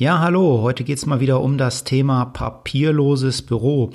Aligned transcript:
Ja, 0.00 0.20
hallo. 0.20 0.62
Heute 0.62 0.82
geht's 0.82 1.04
mal 1.04 1.20
wieder 1.20 1.42
um 1.42 1.58
das 1.58 1.84
Thema 1.84 2.24
papierloses 2.24 3.42
Büro. 3.42 3.90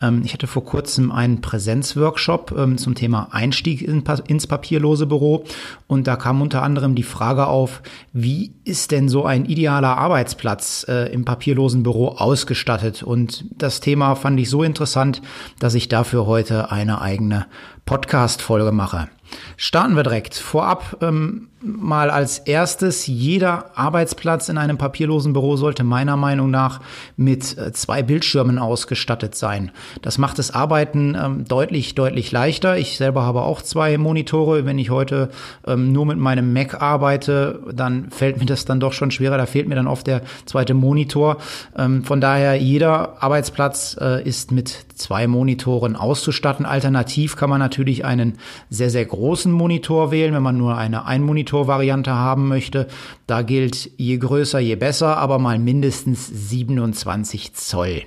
Ähm, 0.00 0.22
ich 0.24 0.32
hatte 0.32 0.46
vor 0.46 0.64
kurzem 0.64 1.12
einen 1.12 1.42
Präsenzworkshop 1.42 2.54
ähm, 2.56 2.78
zum 2.78 2.94
Thema 2.94 3.28
Einstieg 3.32 3.82
ins 3.82 4.46
papierlose 4.46 5.04
Büro 5.04 5.44
und 5.86 6.06
da 6.06 6.16
kam 6.16 6.40
unter 6.40 6.62
anderem 6.62 6.94
die 6.94 7.02
Frage 7.02 7.46
auf, 7.46 7.82
wie 8.14 8.54
ist 8.64 8.90
denn 8.90 9.10
so 9.10 9.26
ein 9.26 9.44
idealer 9.44 9.98
Arbeitsplatz 9.98 10.86
äh, 10.88 11.12
im 11.12 11.26
papierlosen 11.26 11.82
Büro 11.82 12.08
ausgestattet? 12.08 13.02
Und 13.02 13.44
das 13.50 13.80
Thema 13.80 14.14
fand 14.14 14.40
ich 14.40 14.48
so 14.48 14.62
interessant, 14.62 15.20
dass 15.58 15.74
ich 15.74 15.88
dafür 15.88 16.24
heute 16.24 16.72
eine 16.72 17.02
eigene 17.02 17.44
Podcast-Folge 17.84 18.72
mache. 18.72 19.10
Starten 19.58 19.94
wir 19.94 20.04
direkt. 20.04 20.36
Vorab 20.36 20.96
ähm, 21.02 21.49
mal 21.62 22.10
als 22.10 22.38
erstes, 22.38 23.06
jeder 23.06 23.76
Arbeitsplatz 23.76 24.48
in 24.48 24.56
einem 24.56 24.78
papierlosen 24.78 25.32
Büro 25.32 25.56
sollte 25.56 25.84
meiner 25.84 26.16
Meinung 26.16 26.50
nach 26.50 26.80
mit 27.16 27.58
äh, 27.58 27.72
zwei 27.72 28.02
Bildschirmen 28.02 28.58
ausgestattet 28.58 29.34
sein. 29.34 29.70
Das 30.00 30.16
macht 30.16 30.38
das 30.38 30.52
Arbeiten 30.52 31.16
ähm, 31.20 31.44
deutlich, 31.46 31.94
deutlich 31.94 32.32
leichter. 32.32 32.78
Ich 32.78 32.96
selber 32.96 33.22
habe 33.24 33.42
auch 33.42 33.60
zwei 33.60 33.98
Monitore. 33.98 34.64
Wenn 34.64 34.78
ich 34.78 34.90
heute 34.90 35.28
ähm, 35.66 35.92
nur 35.92 36.06
mit 36.06 36.18
meinem 36.18 36.52
Mac 36.52 36.80
arbeite, 36.80 37.60
dann 37.72 38.10
fällt 38.10 38.38
mir 38.38 38.46
das 38.46 38.64
dann 38.64 38.80
doch 38.80 38.94
schon 38.94 39.10
schwerer. 39.10 39.36
Da 39.36 39.46
fehlt 39.46 39.68
mir 39.68 39.74
dann 39.74 39.86
oft 39.86 40.06
der 40.06 40.22
zweite 40.46 40.72
Monitor. 40.72 41.36
Ähm, 41.76 42.04
von 42.04 42.20
daher, 42.20 42.54
jeder 42.54 43.22
Arbeitsplatz 43.22 43.96
äh, 44.00 44.26
ist 44.26 44.50
mit 44.50 44.86
zwei 44.94 45.26
Monitoren 45.26 45.96
auszustatten. 45.96 46.64
Alternativ 46.64 47.36
kann 47.36 47.50
man 47.50 47.58
natürlich 47.58 48.04
einen 48.04 48.38
sehr, 48.70 48.90
sehr 48.90 49.04
großen 49.04 49.52
Monitor 49.52 50.10
wählen, 50.10 50.34
wenn 50.34 50.42
man 50.42 50.56
nur 50.56 50.76
eine 50.76 51.04
Ein-Monitor-Variante 51.50 52.14
haben 52.14 52.48
möchte. 52.48 52.86
Da 53.26 53.42
gilt, 53.42 53.90
je 53.96 54.16
größer, 54.16 54.58
je 54.58 54.76
besser, 54.76 55.16
aber 55.16 55.38
mal 55.38 55.58
mindestens 55.58 56.26
27 56.26 57.54
Zoll. 57.54 58.02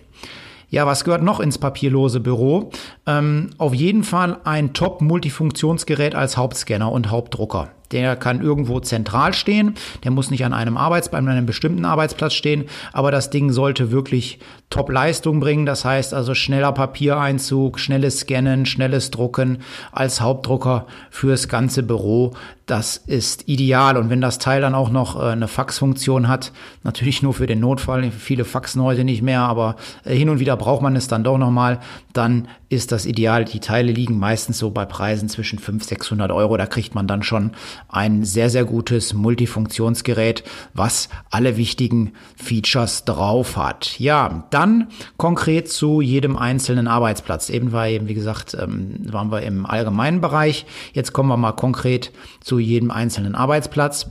Ja, 0.70 0.88
was 0.88 1.04
gehört 1.04 1.22
noch 1.22 1.40
ins 1.40 1.60
papierlose 1.60 2.20
Büro? 2.20 2.72
Ähm, 3.06 3.52
auf 3.58 3.76
jeden 3.76 4.04
Fall 4.04 4.40
ein 4.44 4.74
Top-Multifunktionsgerät 4.74 6.16
als 6.16 6.36
Hauptscanner 6.38 6.92
und 6.92 7.12
Hauptdrucker. 7.12 7.70
Der 7.92 8.16
kann 8.16 8.42
irgendwo 8.42 8.80
zentral 8.80 9.34
stehen. 9.34 9.76
Der 10.04 10.12
muss 10.12 10.32
nicht 10.32 10.46
an 10.46 10.54
einem 10.54 10.78
Arbeitsplatz, 10.78 11.20
an 11.20 11.30
einem 11.30 11.46
bestimmten 11.46 11.86
Arbeitsplatz 11.86 12.34
stehen. 12.34 12.66
Aber 12.92 13.12
das 13.12 13.30
Ding 13.30 13.52
sollte 13.52 13.92
wirklich 13.92 14.40
Top-Leistung 14.70 15.40
bringen. 15.40 15.66
Das 15.66 15.86
heißt 15.86 16.14
also 16.14 16.34
schneller 16.34 16.72
Papiereinzug, 16.72 17.80
schnelles 17.80 18.22
Scannen, 18.22 18.66
schnelles 18.66 19.12
Drucken 19.12 19.60
als 19.92 20.22
Hauptdrucker 20.22 20.88
fürs 21.12 21.48
ganze 21.48 21.84
Büro. 21.84 22.34
Das 22.66 22.96
ist 22.96 23.50
ideal. 23.50 23.98
Und 23.98 24.10
wenn 24.10 24.22
das 24.22 24.40
Teil 24.40 24.62
dann 24.62 24.74
auch 24.74 24.90
noch 24.90 25.22
äh, 25.22 25.32
eine 25.32 25.50
Faxfunktion 25.50 26.30
hat, 26.30 26.54
natürlich 26.84 27.22
nur 27.22 27.34
für 27.34 27.46
den 27.46 27.60
Notfall. 27.60 28.10
Viele 28.12 28.46
faxen 28.46 28.82
heute 28.82 29.04
nicht 29.04 29.22
mehr, 29.22 29.42
aber 29.42 29.76
äh, 30.06 30.16
hin 30.16 30.30
und 30.30 30.40
wieder 30.40 30.56
braucht 30.56 30.82
man 30.82 30.96
es 30.96 31.10
dann 31.10 31.26
doch 31.26 31.38
nochmal. 31.38 31.80
Dann 32.14 32.48
ist 32.70 32.94
das 32.94 33.06
ideal. 33.06 33.44
Die 33.44 33.60
Teile 33.60 33.92
liegen 33.92 34.18
meistens 34.18 34.60
so 34.60 34.72
bei 34.72 34.86
Preisen 34.86 35.28
zwischen 35.28 35.60
500, 35.60 35.90
600 35.90 36.32
Euro. 36.32 36.56
Da 36.56 36.66
kriegt 36.66 36.96
man 36.96 37.06
dann 37.06 37.22
schon 37.22 37.52
ein 37.90 38.24
sehr, 38.24 38.50
sehr 38.50 38.66
gutes 38.66 39.14
Multifunktionsgerät, 39.14 40.44
was 40.74 41.10
alle 41.30 41.58
wichtigen 41.58 42.14
Features 42.36 43.06
drauf 43.06 43.58
hat. 43.58 44.00
Ja, 44.00 44.48
dann 44.50 44.88
konkret 45.18 45.70
zu 45.70 46.02
jedem 46.02 46.38
einzelnen 46.38 46.88
Arbeitsplatz. 46.88 47.50
Eben 47.50 47.72
war 47.72 47.88
eben, 47.88 48.08
wie 48.08 48.14
gesagt, 48.14 48.58
ähm, 48.60 48.96
waren 49.12 49.32
wir 49.32 49.42
im 49.42 49.66
allgemeinen 49.66 50.22
Bereich. 50.22 50.66
Jetzt 50.94 51.14
kommen 51.14 51.30
wir 51.30 51.38
mal 51.38 51.54
konkret 51.54 52.12
zu 52.42 52.60
jedem 52.60 52.92
einzelnen 52.92 53.36
Arbeitsplatz. 53.36 54.08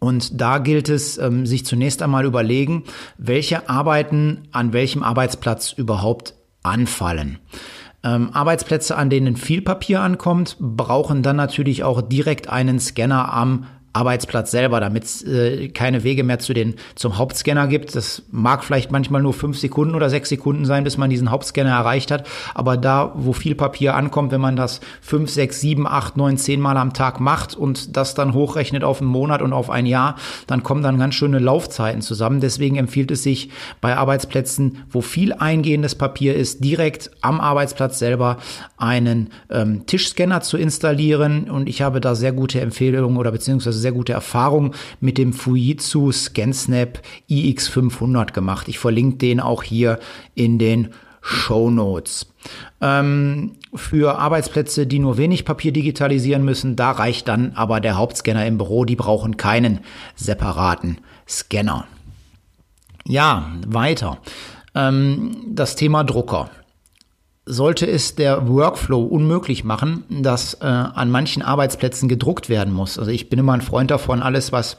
Und 0.00 0.40
da 0.40 0.58
gilt 0.58 0.88
es, 0.88 1.18
ähm, 1.18 1.44
sich 1.46 1.66
zunächst 1.66 2.02
einmal 2.02 2.24
überlegen, 2.24 2.84
welche 3.18 3.68
Arbeiten 3.68 4.48
an 4.50 4.72
welchem 4.72 5.02
Arbeitsplatz 5.02 5.72
überhaupt 5.72 6.34
anfallen. 6.62 7.38
Ähm, 8.02 8.30
Arbeitsplätze, 8.32 8.96
an 8.96 9.10
denen 9.10 9.36
viel 9.36 9.60
Papier 9.60 10.00
ankommt, 10.00 10.56
brauchen 10.58 11.22
dann 11.22 11.36
natürlich 11.36 11.84
auch 11.84 12.00
direkt 12.00 12.48
einen 12.48 12.80
Scanner 12.80 13.32
am 13.32 13.66
Arbeitsplatz 13.92 14.52
selber, 14.52 14.78
damit 14.78 15.04
es 15.04 15.22
äh, 15.22 15.68
keine 15.68 16.04
Wege 16.04 16.22
mehr 16.22 16.38
zu 16.38 16.54
den, 16.54 16.76
zum 16.94 17.18
Hauptscanner 17.18 17.66
gibt. 17.66 17.96
Das 17.96 18.22
mag 18.30 18.62
vielleicht 18.62 18.92
manchmal 18.92 19.20
nur 19.20 19.34
fünf 19.34 19.58
Sekunden 19.58 19.96
oder 19.96 20.08
sechs 20.10 20.28
Sekunden 20.28 20.64
sein, 20.64 20.84
bis 20.84 20.96
man 20.96 21.10
diesen 21.10 21.30
Hauptscanner 21.30 21.70
erreicht 21.70 22.12
hat. 22.12 22.28
Aber 22.54 22.76
da, 22.76 23.12
wo 23.16 23.32
viel 23.32 23.56
Papier 23.56 23.96
ankommt, 23.96 24.30
wenn 24.30 24.40
man 24.40 24.54
das 24.54 24.80
fünf, 25.00 25.30
sechs, 25.30 25.60
sieben, 25.60 25.88
acht, 25.88 26.16
neun, 26.16 26.36
zehn 26.36 26.60
Mal 26.60 26.76
am 26.76 26.92
Tag 26.92 27.18
macht 27.18 27.56
und 27.56 27.96
das 27.96 28.14
dann 28.14 28.32
hochrechnet 28.32 28.84
auf 28.84 29.00
einen 29.00 29.10
Monat 29.10 29.42
und 29.42 29.52
auf 29.52 29.70
ein 29.70 29.86
Jahr, 29.86 30.14
dann 30.46 30.62
kommen 30.62 30.82
dann 30.82 30.98
ganz 30.98 31.16
schöne 31.16 31.40
Laufzeiten 31.40 32.00
zusammen. 32.00 32.40
Deswegen 32.40 32.76
empfiehlt 32.76 33.10
es 33.10 33.24
sich 33.24 33.50
bei 33.80 33.96
Arbeitsplätzen, 33.96 34.84
wo 34.88 35.00
viel 35.00 35.32
eingehendes 35.32 35.96
Papier 35.96 36.36
ist, 36.36 36.62
direkt 36.62 37.10
am 37.22 37.40
Arbeitsplatz 37.40 37.98
selber 37.98 38.38
einen 38.76 39.30
ähm, 39.50 39.84
Tischscanner 39.86 40.42
zu 40.42 40.56
installieren. 40.56 41.50
Und 41.50 41.68
ich 41.68 41.82
habe 41.82 42.00
da 42.00 42.14
sehr 42.14 42.32
gute 42.32 42.60
Empfehlungen 42.60 43.16
oder 43.16 43.32
beziehungsweise 43.32 43.79
sehr 43.80 43.92
gute 43.92 44.12
Erfahrung 44.12 44.74
mit 45.00 45.18
dem 45.18 45.32
Fujitsu 45.32 46.12
ScanSnap 46.12 47.00
iX500 47.28 48.32
gemacht. 48.32 48.68
Ich 48.68 48.78
verlinke 48.78 49.18
den 49.18 49.40
auch 49.40 49.62
hier 49.62 49.98
in 50.34 50.58
den 50.58 50.88
Show 51.20 51.70
Notes. 51.70 52.32
Ähm, 52.80 53.52
für 53.74 54.18
Arbeitsplätze, 54.18 54.86
die 54.86 54.98
nur 54.98 55.18
wenig 55.18 55.44
Papier 55.44 55.72
digitalisieren 55.72 56.44
müssen, 56.44 56.76
da 56.76 56.92
reicht 56.92 57.28
dann 57.28 57.52
aber 57.54 57.80
der 57.80 57.96
Hauptscanner 57.96 58.46
im 58.46 58.58
Büro. 58.58 58.84
Die 58.84 58.96
brauchen 58.96 59.36
keinen 59.36 59.80
separaten 60.16 60.98
Scanner. 61.28 61.86
Ja, 63.06 63.52
weiter. 63.66 64.18
Ähm, 64.74 65.36
das 65.46 65.76
Thema 65.76 66.04
Drucker 66.04 66.50
sollte 67.46 67.86
es 67.86 68.14
der 68.14 68.48
Workflow 68.48 69.02
unmöglich 69.02 69.64
machen, 69.64 70.04
dass 70.08 70.54
äh, 70.54 70.66
an 70.66 71.10
manchen 71.10 71.42
Arbeitsplätzen 71.42 72.08
gedruckt 72.08 72.48
werden 72.48 72.72
muss. 72.72 72.98
Also 72.98 73.10
ich 73.10 73.28
bin 73.28 73.38
immer 73.38 73.54
ein 73.54 73.62
Freund 73.62 73.90
davon, 73.90 74.22
alles, 74.22 74.52
was 74.52 74.76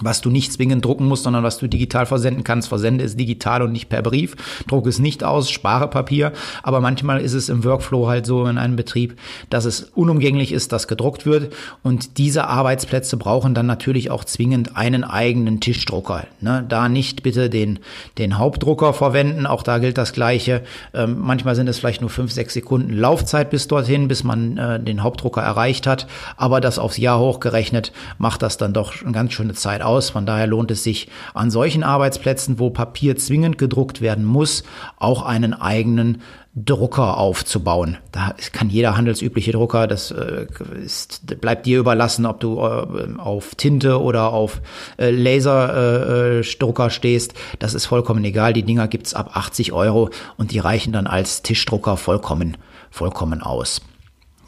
was 0.00 0.20
du 0.20 0.30
nicht 0.30 0.52
zwingend 0.52 0.84
drucken 0.84 1.06
musst, 1.06 1.24
sondern 1.24 1.44
was 1.44 1.58
du 1.58 1.68
digital 1.68 2.06
versenden 2.06 2.44
kannst. 2.44 2.68
Versende 2.68 3.04
ist 3.04 3.18
digital 3.18 3.62
und 3.62 3.72
nicht 3.72 3.88
per 3.88 4.02
Brief. 4.02 4.36
Druck 4.66 4.86
es 4.86 4.98
nicht 4.98 5.22
aus, 5.22 5.50
spare 5.50 5.88
Papier. 5.88 6.32
Aber 6.62 6.80
manchmal 6.80 7.20
ist 7.20 7.32
es 7.32 7.48
im 7.48 7.64
Workflow 7.64 8.08
halt 8.08 8.26
so 8.26 8.46
in 8.46 8.58
einem 8.58 8.76
Betrieb, 8.76 9.16
dass 9.50 9.64
es 9.64 9.84
unumgänglich 9.94 10.52
ist, 10.52 10.72
dass 10.72 10.88
gedruckt 10.88 11.26
wird. 11.26 11.52
Und 11.82 12.18
diese 12.18 12.46
Arbeitsplätze 12.46 13.16
brauchen 13.16 13.54
dann 13.54 13.66
natürlich 13.66 14.10
auch 14.10 14.24
zwingend 14.24 14.76
einen 14.76 15.04
eigenen 15.04 15.60
Tischdrucker. 15.60 16.26
Ne? 16.40 16.64
Da 16.68 16.88
nicht 16.88 17.22
bitte 17.22 17.48
den, 17.48 17.78
den 18.18 18.38
Hauptdrucker 18.38 18.94
verwenden. 18.94 19.46
Auch 19.46 19.62
da 19.62 19.78
gilt 19.78 19.98
das 19.98 20.12
Gleiche. 20.12 20.62
Ähm, 20.92 21.18
manchmal 21.20 21.54
sind 21.54 21.68
es 21.68 21.78
vielleicht 21.78 22.00
nur 22.00 22.10
fünf, 22.10 22.32
sechs 22.32 22.54
Sekunden 22.54 22.92
Laufzeit 22.92 23.50
bis 23.50 23.68
dorthin, 23.68 24.08
bis 24.08 24.24
man 24.24 24.58
äh, 24.58 24.80
den 24.80 25.02
Hauptdrucker 25.02 25.42
erreicht 25.42 25.86
hat. 25.86 26.06
Aber 26.36 26.60
das 26.60 26.78
aufs 26.78 26.96
Jahr 26.96 27.20
hochgerechnet 27.20 27.92
macht 28.18 28.42
das 28.42 28.56
dann 28.56 28.72
doch 28.72 29.02
eine 29.02 29.12
ganz 29.12 29.32
schöne 29.32 29.54
Zeit 29.54 29.83
aus. 29.84 30.10
Von 30.10 30.26
daher 30.26 30.46
lohnt 30.46 30.70
es 30.70 30.82
sich 30.82 31.08
an 31.34 31.50
solchen 31.50 31.82
Arbeitsplätzen, 31.82 32.58
wo 32.58 32.70
Papier 32.70 33.16
zwingend 33.16 33.58
gedruckt 33.58 34.00
werden 34.00 34.24
muss, 34.24 34.64
auch 34.96 35.22
einen 35.22 35.54
eigenen 35.54 36.22
Drucker 36.56 37.16
aufzubauen. 37.16 37.96
Da 38.12 38.34
kann 38.52 38.70
jeder 38.70 38.96
handelsübliche 38.96 39.50
Drucker, 39.50 39.88
das 39.88 40.12
äh, 40.12 40.46
ist, 40.84 41.40
bleibt 41.40 41.66
dir 41.66 41.80
überlassen, 41.80 42.26
ob 42.26 42.38
du 42.38 42.60
äh, 42.60 43.18
auf 43.18 43.56
Tinte 43.56 44.00
oder 44.00 44.32
auf 44.32 44.62
äh, 44.96 45.10
Laserdrucker 45.10 46.90
stehst. 46.90 47.34
Das 47.58 47.74
ist 47.74 47.86
vollkommen 47.86 48.24
egal. 48.24 48.52
Die 48.52 48.62
Dinger 48.62 48.86
gibt's 48.86 49.14
ab 49.14 49.36
80 49.36 49.72
Euro 49.72 50.10
und 50.36 50.52
die 50.52 50.60
reichen 50.60 50.92
dann 50.92 51.08
als 51.08 51.42
Tischdrucker 51.42 51.96
vollkommen, 51.96 52.56
vollkommen 52.90 53.42
aus. 53.42 53.80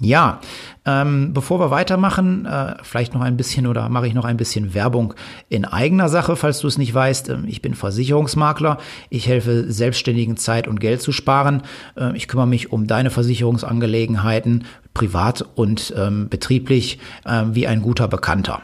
Ja, 0.01 0.41
ähm, 0.85 1.33
bevor 1.33 1.59
wir 1.59 1.71
weitermachen, 1.71 2.45
äh, 2.45 2.75
vielleicht 2.83 3.15
noch 3.15 3.23
ein 3.23 3.37
bisschen 3.37 3.67
oder 3.67 3.89
mache 3.89 4.07
ich 4.07 4.15
noch 4.15 4.27
ein 4.27 4.37
bisschen 4.37 4.75
Werbung 4.75 5.15
in 5.49 5.65
eigener 5.65 6.09
Sache, 6.09 6.37
falls 6.37 6.61
du 6.61 6.69
es 6.69 6.77
nicht 6.77 6.93
weißt. 6.93 7.31
Ähm, 7.31 7.45
ich 7.47 7.63
bin 7.63 7.75
Versicherungsmakler. 7.75 8.79
Ich 9.09 9.27
helfe 9.27 9.73
Selbstständigen 9.73 10.37
Zeit 10.37 10.69
und 10.69 10.81
Geld 10.81 11.01
zu 11.01 11.13
sparen. 11.13 11.63
Äh, 11.97 12.15
ich 12.17 12.29
kümmere 12.29 12.47
mich 12.47 12.73
um 12.73 12.87
deine 12.87 13.11
Versicherungsangelegenheiten, 13.11 14.65
privat 14.93 15.45
und 15.55 15.95
ähm, 15.97 16.29
betrieblich, 16.29 16.99
äh, 17.25 17.45
wie 17.53 17.67
ein 17.67 17.81
guter 17.81 18.07
Bekannter. 18.07 18.61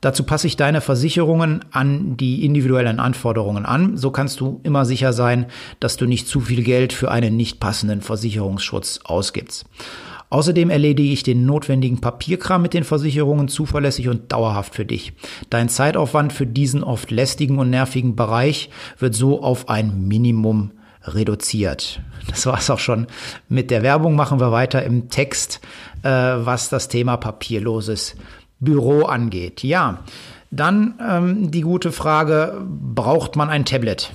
Dazu 0.00 0.24
passe 0.24 0.46
ich 0.46 0.56
deine 0.56 0.80
Versicherungen 0.80 1.60
an 1.72 2.16
die 2.16 2.44
individuellen 2.44 3.00
Anforderungen 3.00 3.66
an. 3.66 3.98
So 3.98 4.10
kannst 4.10 4.40
du 4.40 4.60
immer 4.62 4.84
sicher 4.84 5.12
sein, 5.12 5.46
dass 5.78 5.96
du 5.96 6.06
nicht 6.06 6.26
zu 6.26 6.40
viel 6.40 6.62
Geld 6.62 6.92
für 6.92 7.10
einen 7.10 7.36
nicht 7.36 7.60
passenden 7.60 8.00
Versicherungsschutz 8.00 9.00
ausgibst. 9.04 9.66
Außerdem 10.30 10.70
erledige 10.70 11.12
ich 11.12 11.24
den 11.24 11.44
notwendigen 11.44 12.00
Papierkram 12.00 12.62
mit 12.62 12.72
den 12.72 12.84
Versicherungen 12.84 13.48
zuverlässig 13.48 14.08
und 14.08 14.30
dauerhaft 14.30 14.76
für 14.76 14.84
dich. 14.84 15.12
Dein 15.50 15.68
Zeitaufwand 15.68 16.32
für 16.32 16.46
diesen 16.46 16.84
oft 16.84 17.10
lästigen 17.10 17.58
und 17.58 17.70
nervigen 17.70 18.14
Bereich 18.14 18.70
wird 18.98 19.16
so 19.16 19.42
auf 19.42 19.68
ein 19.68 20.06
Minimum 20.06 20.70
reduziert. 21.02 22.00
Das 22.28 22.46
war 22.46 22.58
es 22.58 22.70
auch 22.70 22.78
schon 22.78 23.08
mit 23.48 23.72
der 23.72 23.82
Werbung. 23.82 24.14
Machen 24.14 24.38
wir 24.38 24.52
weiter 24.52 24.84
im 24.84 25.08
Text, 25.08 25.60
äh, 26.02 26.08
was 26.08 26.68
das 26.68 26.86
Thema 26.86 27.16
papierloses 27.16 28.14
Büro 28.60 29.02
angeht. 29.02 29.64
Ja, 29.64 30.04
dann 30.52 30.94
ähm, 31.04 31.50
die 31.50 31.62
gute 31.62 31.90
Frage, 31.90 32.60
braucht 32.68 33.34
man 33.34 33.48
ein 33.48 33.64
Tablet 33.64 34.12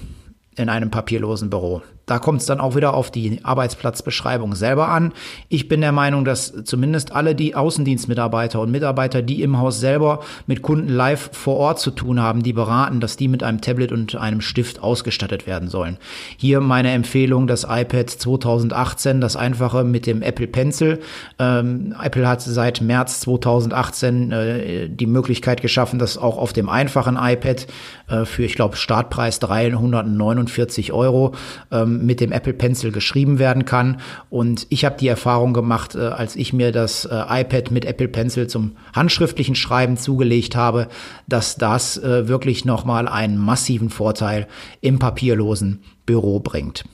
in 0.56 0.70
einem 0.70 0.92
papierlosen 0.92 1.50
Büro? 1.50 1.82
Da 2.06 2.20
kommt 2.20 2.42
es 2.42 2.46
dann 2.46 2.60
auch 2.60 2.76
wieder 2.76 2.94
auf 2.94 3.10
die 3.10 3.40
Arbeitsplatzbeschreibung 3.44 4.56
selber 4.56 4.90
an. 4.90 5.12
Ich 5.50 5.68
bin 5.68 5.82
der 5.82 5.92
Meinung, 5.92 6.24
dass 6.24 6.54
zumindest 6.64 7.12
alle 7.14 7.34
die 7.34 7.56
Außendienstmitarbeiter 7.56 8.60
und 8.62 8.72
Mitarbeiter, 8.72 9.22
die 9.22 9.42
im 9.42 9.58
Haus 9.58 9.80
selber 9.80 10.20
mit 10.46 10.62
Kunden 10.62 10.90
live 10.90 11.32
vor 11.34 11.58
Ort 11.58 11.80
zu 11.80 11.92
tun 11.92 12.22
haben, 12.22 12.44
die 12.44 12.54
beraten, 12.54 13.00
dass 13.00 13.18
die 13.18 13.28
mit 13.28 13.42
einem 13.42 13.62
Tablet 13.62 13.92
und 13.92 14.16
einem 14.16 14.42
Stift 14.42 14.84
ausgestattet 14.84 15.48
werden 15.48 15.70
sollen. 15.70 15.98
Hier 16.38 16.62
meine 16.62 16.92
Empfehlung, 16.92 17.48
das 17.48 17.64
iPad 17.64 18.10
2018, 18.10 19.20
das 19.20 19.36
einfache 19.36 19.84
mit 19.84 20.06
dem 20.06 20.22
Apple 20.22 20.48
Pencil. 20.48 21.00
Ähm, 21.40 21.96
Apple 22.02 22.28
hat 22.28 22.42
seit 22.42 22.82
März 22.82 23.22
2018 23.22 24.32
äh, 24.32 24.90
die 24.90 25.08
Möglichkeit 25.08 25.62
geschaffen, 25.62 25.98
dass 25.98 26.18
auch 26.18 26.38
auf 26.38 26.54
dem 26.54 26.70
einfachen 26.70 27.18
iPad 27.20 27.68
äh, 28.08 28.26
für, 28.26 28.44
ich 28.44 28.56
glaube, 28.56 28.76
Startpreis 28.76 29.40
349 29.40 30.94
Euro 30.94 31.34
ähm, 31.72 31.95
mit 32.04 32.20
dem 32.20 32.32
Apple 32.32 32.54
Pencil 32.54 32.92
geschrieben 32.92 33.40
werden 33.40 33.66
kann. 33.66 34.00
Und 34.30 34.68
ich 34.70 34.86
habe 34.86 34.98
die 35.00 35.08
Erfahrung 35.08 35.54
gemacht, 35.54 35.96
äh, 35.96 36.00
als 36.00 36.36
ich 36.36 36.54
mir 36.54 36.72
das 36.72 37.06
äh, 37.06 37.42
iPad 37.42 37.72
mit 37.72 37.86
Apple 37.86 38.08
Pencil 38.08 38.48
zum 38.48 38.76
handschriftlichen 38.94 39.56
Schreiben 39.56 39.98
zugelegt 39.98 40.56
habe, 40.56 40.88
dass 41.28 41.56
das 41.56 41.98
äh, 41.98 42.28
wirklich 42.28 42.66
nochmal 42.66 43.08
einen 43.08 43.38
massiven 43.38 43.90
Vorteil 43.90 44.48
im 44.82 45.00
papierlosen 45.00 45.82
Büro 46.06 46.40
bringt. 46.40 46.86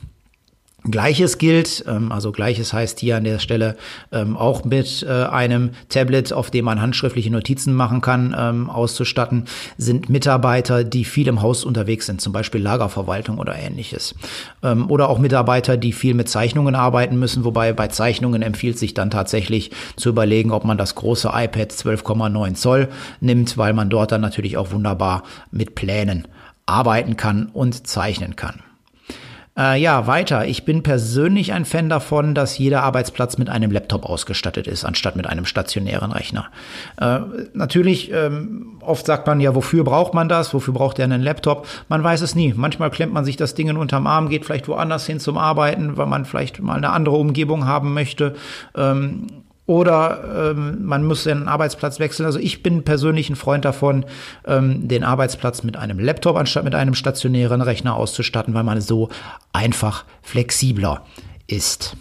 Gleiches 0.89 1.37
gilt, 1.37 1.85
ähm, 1.87 2.11
also 2.11 2.31
Gleiches 2.31 2.73
heißt 2.73 2.99
hier 2.99 3.17
an 3.17 3.23
der 3.23 3.37
Stelle 3.37 3.77
ähm, 4.11 4.35
auch 4.35 4.63
mit 4.63 5.03
äh, 5.03 5.11
einem 5.25 5.71
Tablet, 5.89 6.33
auf 6.33 6.49
dem 6.49 6.65
man 6.65 6.81
handschriftliche 6.81 7.29
Notizen 7.29 7.75
machen 7.75 8.01
kann, 8.01 8.35
ähm, 8.37 8.69
auszustatten, 8.69 9.45
sind 9.77 10.09
Mitarbeiter, 10.09 10.83
die 10.83 11.05
viel 11.05 11.27
im 11.27 11.43
Haus 11.43 11.63
unterwegs 11.65 12.07
sind, 12.07 12.19
zum 12.19 12.33
Beispiel 12.33 12.61
Lagerverwaltung 12.61 13.37
oder 13.37 13.55
ähnliches. 13.55 14.15
Oder 14.61 15.09
auch 15.09 15.19
Mitarbeiter, 15.19 15.77
die 15.77 15.91
viel 15.91 16.13
mit 16.13 16.29
Zeichnungen 16.29 16.75
arbeiten 16.75 17.17
müssen, 17.17 17.43
wobei 17.43 17.73
bei 17.73 17.87
Zeichnungen 17.87 18.41
empfiehlt 18.41 18.77
sich 18.77 18.93
dann 18.93 19.09
tatsächlich 19.09 19.71
zu 19.95 20.09
überlegen, 20.09 20.51
ob 20.51 20.65
man 20.65 20.77
das 20.77 20.95
große 20.95 21.29
iPad 21.33 21.71
12,9 21.71 22.53
Zoll 22.55 22.89
nimmt, 23.19 23.57
weil 23.57 23.73
man 23.73 23.89
dort 23.89 24.11
dann 24.11 24.21
natürlich 24.21 24.57
auch 24.57 24.71
wunderbar 24.71 25.23
mit 25.51 25.75
Plänen 25.75 26.27
arbeiten 26.65 27.17
kann 27.17 27.47
und 27.47 27.87
zeichnen 27.87 28.35
kann. 28.35 28.61
Äh, 29.57 29.81
ja, 29.81 30.07
weiter. 30.07 30.48
Ich 30.48 30.63
bin 30.63 30.81
persönlich 30.81 31.51
ein 31.51 31.65
Fan 31.65 31.89
davon, 31.89 32.33
dass 32.33 32.57
jeder 32.57 32.83
Arbeitsplatz 32.83 33.38
mit 33.38 33.50
einem 33.50 33.69
Laptop 33.69 34.06
ausgestattet 34.06 34.65
ist, 34.65 34.86
anstatt 34.86 35.18
mit 35.18 35.27
einem 35.27 35.45
stationären 35.45 36.13
Rechner. 36.13 36.48
Äh, 36.98 37.19
natürlich, 37.53 38.12
ähm, 38.13 38.77
oft 38.80 39.06
sagt 39.06 39.27
man 39.27 39.42
ja, 39.42 39.53
wofür 39.53 39.83
braucht 39.83 40.13
man 40.13 40.30
das? 40.30 40.53
Wofür 40.53 40.74
braucht 40.74 41.00
er 41.00 41.06
einen 41.06 41.21
Laptop? 41.21 41.68
Man 41.89 42.01
weiß 42.01 42.21
es 42.21 42.33
nie. 42.33 42.53
Manchmal 42.56 42.92
klemmt 42.92 43.13
man 43.13 43.25
sich 43.25 43.36
das 43.36 43.53
Ding 43.53 43.75
unterm 43.75 44.07
Arm, 44.07 44.30
geht 44.30 44.45
vielleicht 44.45 44.69
woanders 44.69 45.06
hin 45.06 45.19
zum 45.19 45.38
Arbeiten, 45.38 45.98
weil 45.98 46.07
man 46.07 46.24
vielleicht 46.24 46.62
mal 46.62 46.77
eine 46.77 46.92
andere 46.92 47.18
Umgebung 47.18 47.65
haben 47.65 47.94
möchte. 47.94 48.36
Ähm, 48.75 49.27
oder 49.71 50.51
ähm, 50.51 50.83
man 50.83 51.06
muss 51.06 51.23
den 51.23 51.47
Arbeitsplatz 51.47 51.97
wechseln. 51.97 52.25
Also 52.25 52.39
ich 52.39 52.62
bin 52.62 52.83
persönlich 52.83 53.29
ein 53.29 53.38
Freund 53.38 53.63
davon, 53.63 54.06
ähm, 54.45 54.89
den 54.89 55.06
Arbeitsplatz 55.06 55.63
mit 55.63 55.77
einem 55.77 55.97
Laptop 55.97 56.35
anstatt 56.35 56.65
mit 56.65 56.75
einem 56.75 56.94
stationären 56.94 57.62
Rechner 57.62 57.95
auszustatten, 57.95 58.53
weil 58.53 58.65
man 58.65 58.81
so 58.81 59.07
einfach 59.53 60.03
flexibler 60.23 61.06
ist. 61.47 61.95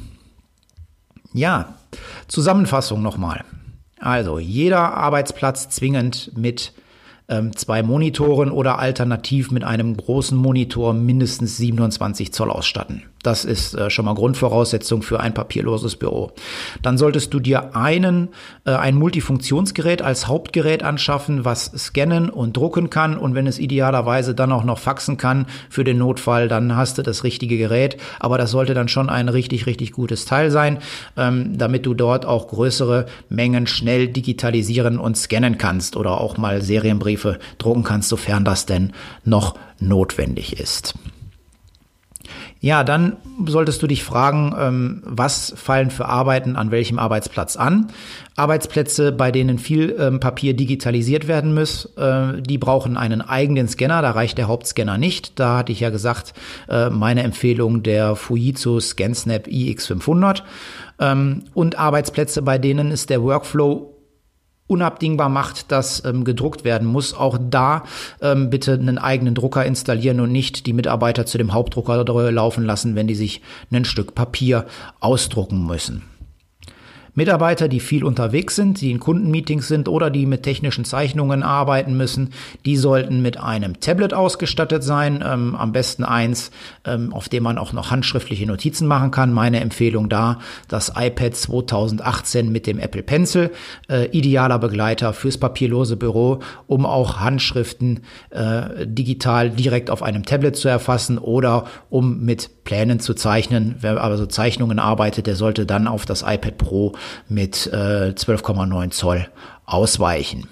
Ja, 1.33 1.77
Zusammenfassung 2.27 3.03
nochmal. 3.03 3.45
Also 4.01 4.41
jeder 4.41 4.95
Arbeitsplatz 4.95 5.69
zwingend 5.69 6.37
mit 6.37 6.73
ähm, 7.29 7.57
zwei 7.57 7.85
Monitoren 7.85 8.51
oder 8.51 8.81
alternativ 8.81 9.53
mit 9.53 9.63
einem 9.63 9.97
großen 9.97 10.37
Monitor 10.37 10.93
mindestens 10.93 11.57
27 11.57 12.33
Zoll 12.33 12.51
ausstatten. 12.51 13.05
Das 13.23 13.45
ist 13.45 13.75
äh, 13.75 13.91
schon 13.91 14.07
mal 14.07 14.15
Grundvoraussetzung 14.15 15.03
für 15.03 15.21
ein 15.21 15.35
papierloses 15.35 15.97
Büro. 15.97 16.33
Dann 16.81 16.97
solltest 16.97 17.35
du 17.35 17.41
dir 17.41 17.77
einen, 17.77 18.29
äh, 18.65 18.71
ein 18.73 18.95
Multifunktionsgerät 18.97 20.01
als 20.01 20.27
Hauptgerät 20.27 20.83
anschaffen, 20.83 21.45
was 21.45 21.67
scannen 21.77 22.31
und 22.31 22.57
drucken 22.57 22.89
kann. 22.89 23.19
Und 23.19 23.35
wenn 23.35 23.47
es 23.47 23.59
idealerweise 23.59 24.35
dann 24.35 24.53
auch 24.53 24.65
noch 24.65 24.79
faxen 24.79 25.19
kann 25.19 25.47
für 25.69 25.85
den 25.85 25.99
Notfall, 25.99 26.49
dann 26.49 26.77
hast 26.77 26.97
du 26.97 27.03
das 27.03 27.23
richtige 27.23 27.59
Gerät. 27.59 27.99
Aber 28.21 28.39
das 28.39 28.53
sollte 28.53 28.73
dann 28.73 28.89
schon 28.89 29.11
ein 29.11 29.29
richtig, 29.29 29.67
richtig 29.67 29.93
gutes 29.93 30.25
Teil 30.25 30.51
sein, 30.51 30.79
ähm, 31.19 31.59
damit 31.59 31.85
du 31.85 31.93
dort 31.93 32.25
auch 32.25 32.49
größere 32.49 33.05
Mengen 33.29 33.67
schnell 33.67 34.09
digitalisieren 34.09 34.99
und 34.99 35.19
scannen 35.19 35.59
kannst 35.59 35.97
oder 35.97 36.21
auch 36.21 36.39
mal 36.39 36.63
Serienbriefe 36.63 37.39
drucken 37.59 37.85
kannst, 37.85 38.09
sofern 38.09 38.47
das 38.47 38.65
denn 38.65 38.93
noch 39.25 39.57
notwendig 39.79 40.59
ist. 40.59 40.95
Ja, 42.63 42.85
dann 42.85 43.17
solltest 43.47 43.83
du 43.83 43.87
dich 43.87 44.05
fragen, 44.05 44.55
ähm, 44.59 45.03
was 45.05 45.55
fallen 45.57 45.91
für 45.91 46.05
Arbeiten 46.05 46.57
an 46.57 46.71
welchem 46.71 46.99
Arbeitsplatz 46.99 47.57
an. 47.57 47.91
Arbeitsplätze, 48.37 49.13
bei 49.13 49.33
denen 49.33 49.59
viel 49.59 49.97
ähm, 49.99 50.21
Papier 50.21 50.55
digitalisiert 50.55 51.27
werden 51.27 51.55
muss, 51.55 51.87
äh, 51.97 52.43
die 52.43 52.59
brauchen 52.59 52.99
einen 52.99 53.23
eigenen 53.23 53.67
Scanner. 53.67 54.03
Da 54.03 54.11
reicht 54.11 54.37
der 54.37 54.49
Hauptscanner 54.49 54.99
nicht. 54.99 55.39
Da 55.41 55.57
hatte 55.57 55.73
ich 55.73 55.81
ja 55.81 55.89
gesagt, 55.89 56.35
äh, 56.69 56.91
meine 56.91 57.23
Empfehlung 57.23 57.83
der 57.83 58.15
Fujitsu 58.15 58.79
ScanSnap 58.79 59.47
iX500. 59.47 60.43
Ähm, 60.99 61.45
und 61.55 61.79
Arbeitsplätze, 61.79 62.43
bei 62.43 62.59
denen 62.59 62.91
ist 62.91 63.09
der 63.09 63.23
Workflow 63.23 64.00
unabdingbar 64.71 65.29
macht, 65.29 65.71
dass 65.73 66.05
ähm, 66.05 66.25
gedruckt 66.25 66.65
werden 66.65 66.87
muss. 66.87 67.13
Auch 67.15 67.39
da 67.39 67.85
ähm, 68.23 68.51
bitte 68.51 68.75
einen 68.75 68.99
eigenen 68.99 69.35
Drucker 69.35 69.65
installieren 69.65 70.21
und 70.21 70.33
nicht 70.33 70.67
die 70.67 70.73
Mitarbeiter 70.73 71.27
zu 71.27 71.39
dem 71.39 71.53
Hauptdrucker 71.53 72.05
laufen 72.31 72.65
lassen, 72.65 72.95
wenn 72.95 73.07
die 73.07 73.15
sich 73.15 73.43
ein 73.73 73.85
Stück 73.85 74.15
Papier 74.15 74.67
ausdrucken 75.01 75.67
müssen. 75.67 76.10
Mitarbeiter, 77.15 77.69
die 77.69 77.81
viel 77.81 78.05
unterwegs 78.05 78.57
sind, 78.57 78.81
die 78.81 78.91
in 78.91 79.01
Kundenmeetings 79.01 79.69
sind 79.69 79.89
oder 79.89 80.11
die 80.11 80.27
mit 80.27 80.43
technischen 80.43 80.85
Zeichnungen 80.85 81.43
arbeiten 81.43 81.97
müssen, 81.97 82.31
die 82.65 82.77
sollten 82.77 83.23
mit 83.23 83.39
einem 83.39 83.81
Tablet 83.81 84.15
ausgestattet 84.15 84.85
sein. 84.85 85.25
Ähm, 85.27 85.55
am 85.55 85.73
besten 85.73 86.05
eins, 86.05 86.51
ähm, 86.85 87.13
auf 87.13 87.29
dem 87.29 87.43
man 87.43 87.59
auch 87.59 87.73
noch 87.73 87.91
handschriftliche 87.91 88.47
Notizen 88.47 88.87
machen 88.87 89.11
kann. 89.11 89.33
Meine 89.33 89.61
Empfehlung 89.61 90.09
da, 90.09 90.39
das 90.69 90.93
iPad 90.97 91.35
2018 91.35 92.51
mit 92.51 92.67
dem 92.67 92.79
Apple 92.79 93.03
Pencil, 93.03 93.51
äh, 93.89 94.07
idealer 94.11 94.59
Begleiter 94.59 95.13
fürs 95.13 95.39
papierlose 95.39 95.97
Büro, 95.97 96.41
um 96.67 96.87
auch 96.87 97.21
Handschriften 97.21 98.01
äh, 98.31 98.87
digital 98.87 99.51
direkt 99.51 99.91
auf 99.91 100.03
einem 100.03 100.25
Tablet 100.25 100.57
zu 100.57 100.69
erfassen 100.69 101.19
oder 101.19 101.65
um 101.89 102.21
mit 102.21 102.65
Plänen 102.65 103.01
zu 103.01 103.15
zeichnen. 103.15 103.77
Wer 103.81 104.01
aber 104.01 104.17
so 104.17 104.27
Zeichnungen 104.27 104.79
arbeitet, 104.79 105.27
der 105.27 105.37
sollte 105.37 105.67
dann 105.67 105.89
auf 105.89 106.07
das 106.07 106.23
iPad 106.23 106.57
Pro 106.57 106.93
mit 107.29 107.67
äh, 107.69 108.13
12,9 108.15 108.91
Zoll 108.91 109.27
ausweichen. 109.67 110.49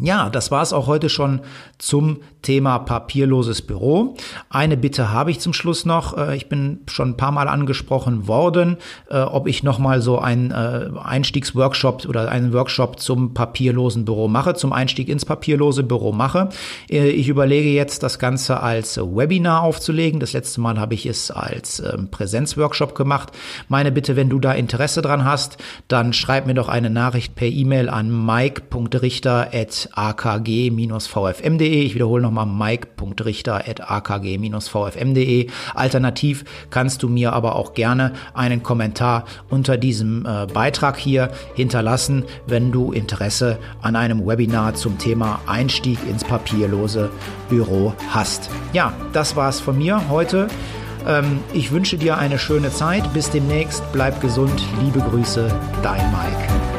Ja, 0.00 0.28
das 0.28 0.50
war 0.50 0.60
es 0.60 0.72
auch 0.72 0.88
heute 0.88 1.08
schon 1.08 1.40
zum 1.78 2.18
Thema 2.42 2.80
papierloses 2.80 3.62
Büro. 3.62 4.16
Eine 4.50 4.76
Bitte 4.76 5.12
habe 5.12 5.30
ich 5.30 5.38
zum 5.38 5.52
Schluss 5.52 5.86
noch. 5.86 6.18
Äh, 6.18 6.36
ich 6.36 6.48
bin 6.48 6.80
schon 6.88 7.10
ein 7.10 7.16
paar 7.16 7.30
Mal 7.30 7.46
angesprochen 7.46 8.26
worden, 8.26 8.76
äh, 9.08 9.20
ob 9.20 9.46
ich 9.46 9.62
noch 9.62 9.78
mal 9.78 10.02
so 10.02 10.18
einen 10.18 10.50
äh, 10.50 10.90
Einstiegsworkshop 11.00 12.06
oder 12.06 12.28
einen 12.28 12.52
Workshop 12.52 12.98
zum 12.98 13.34
papierlosen 13.34 14.04
Büro 14.04 14.26
mache, 14.26 14.54
zum 14.54 14.72
Einstieg 14.72 15.08
ins 15.08 15.24
papierlose 15.24 15.84
Büro 15.84 16.10
mache. 16.10 16.48
Ich 16.88 17.28
überlege 17.28 17.70
jetzt, 17.70 18.02
das 18.02 18.18
Ganze 18.18 18.60
als 18.60 18.98
Webinar 18.98 19.62
aufzulegen. 19.62 20.18
Das 20.18 20.32
letzte 20.32 20.60
Mal 20.60 20.80
habe 20.80 20.94
ich 20.94 21.06
es 21.06 21.30
als 21.30 21.78
ähm, 21.78 22.08
Präsenzworkshop 22.10 22.96
gemacht. 22.96 23.30
Meine 23.68 23.92
Bitte, 23.92 24.16
wenn 24.16 24.28
du 24.28 24.40
da 24.40 24.52
Interesse 24.52 25.02
dran 25.02 25.24
hast, 25.24 25.56
dann 25.86 26.12
schreib 26.12 26.46
mir 26.46 26.54
doch 26.54 26.68
eine 26.68 26.90
Nachricht 26.90 27.36
per 27.36 27.48
E-Mail 27.48 27.88
an 27.88 28.26
mike.richter@ 28.26 29.83
akg-vfm.de. 29.92 31.82
Ich 31.82 31.94
wiederhole 31.94 32.22
nochmal 32.22 32.46
mike.richter 32.46 33.68
at 33.68 33.90
akg-vfm.de. 33.90 35.48
Alternativ 35.74 36.44
kannst 36.70 37.02
du 37.02 37.08
mir 37.08 37.32
aber 37.32 37.56
auch 37.56 37.74
gerne 37.74 38.12
einen 38.34 38.62
Kommentar 38.62 39.24
unter 39.50 39.76
diesem 39.76 40.26
äh, 40.26 40.46
Beitrag 40.46 40.96
hier 40.96 41.30
hinterlassen, 41.54 42.24
wenn 42.46 42.72
du 42.72 42.92
Interesse 42.92 43.58
an 43.82 43.96
einem 43.96 44.26
Webinar 44.26 44.74
zum 44.74 44.98
Thema 44.98 45.40
Einstieg 45.46 45.98
ins 46.08 46.24
papierlose 46.24 47.10
Büro 47.48 47.92
hast. 48.10 48.50
Ja, 48.72 48.92
das 49.12 49.36
war's 49.36 49.60
von 49.60 49.78
mir 49.78 50.08
heute. 50.08 50.48
Ähm, 51.06 51.40
ich 51.52 51.70
wünsche 51.72 51.98
dir 51.98 52.18
eine 52.18 52.38
schöne 52.38 52.70
Zeit. 52.70 53.12
Bis 53.12 53.30
demnächst. 53.30 53.82
Bleib 53.92 54.20
gesund. 54.20 54.62
Liebe 54.82 55.00
Grüße, 55.00 55.48
dein 55.82 56.10
Mike. 56.10 56.73